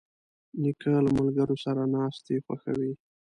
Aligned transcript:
نیکه 0.61 0.93
له 1.05 1.11
ملګرو 1.17 1.55
سره 1.65 1.81
ناستې 1.93 2.35
خوښوي. 2.45 2.93